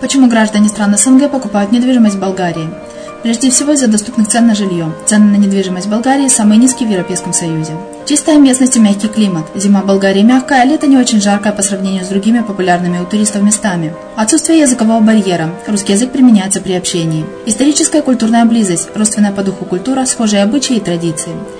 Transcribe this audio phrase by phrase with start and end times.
[0.00, 2.70] Почему граждане стран СНГ покупают недвижимость в Болгарии?
[3.24, 4.92] Прежде всего из-за доступных цен на жилье.
[5.06, 7.72] Цены на недвижимость в Болгарии самые низкие в Европейском Союзе.
[8.06, 9.46] Чистая местность и мягкий климат.
[9.56, 13.06] Зима в Болгарии мягкая, а лето не очень жаркое по сравнению с другими популярными у
[13.06, 13.92] туристов местами.
[14.14, 15.50] Отсутствие языкового барьера.
[15.66, 17.26] Русский язык применяется при общении.
[17.44, 18.88] Историческая и культурная близость.
[18.94, 21.32] Родственная по духу культура, схожие обычаи и традиции.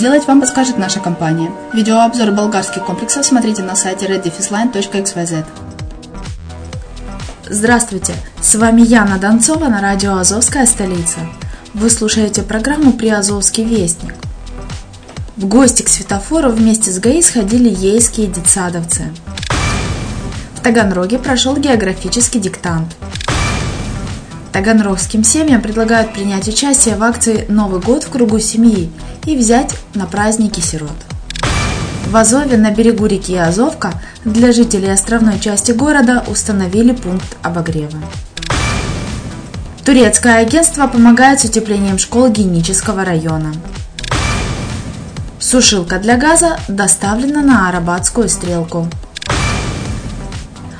[0.00, 1.50] сделать, вам подскажет наша компания.
[1.74, 5.44] Видеообзор болгарских комплексов смотрите на сайте reddefisline.xyz.
[7.50, 11.18] Здравствуйте, с вами Яна Донцова на радио «Азовская столица».
[11.74, 14.14] Вы слушаете программу «Приазовский вестник».
[15.36, 19.12] В гости к светофору вместе с ГАИ сходили ейские детсадовцы.
[20.54, 22.96] В Таганроге прошел географический диктант.
[24.52, 28.90] Таганрогским семьям предлагают принять участие в акции «Новый год в кругу семьи»
[29.26, 30.90] и взять на праздники сирот.
[32.06, 33.92] В Азове на берегу реки Азовка
[34.24, 37.98] для жителей островной части города установили пункт обогрева.
[39.84, 43.52] Турецкое агентство помогает с утеплением школ Генического района.
[45.38, 48.88] Сушилка для газа доставлена на Арабатскую стрелку.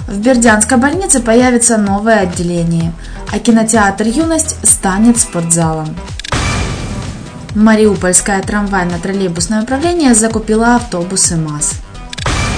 [0.07, 2.93] В Бердянской больнице появится новое отделение,
[3.33, 5.95] а кинотеатр «Юность» станет спортзалом.
[7.55, 11.73] Мариупольское трамвайно-троллейбусное управление закупило автобусы МАЗ.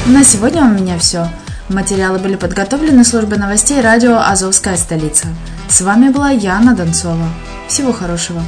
[0.07, 1.29] На сегодня у меня все.
[1.71, 5.29] Материалы были подготовлены службой новостей радио «Азовская столица».
[5.69, 7.27] С вами была Яна Донцова.
[7.69, 8.43] Всего хорошего.